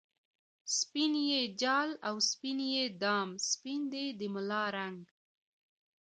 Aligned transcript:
سپین 0.77 1.13
یی 1.29 1.41
جال 1.61 1.89
او 2.07 2.15
سپین 2.29 2.59
یی 2.71 2.85
دام، 3.01 3.29
سپین 3.49 3.81
دی 3.91 4.05
د 4.19 4.21
ملا 4.33 4.63
رنګ 4.75 4.99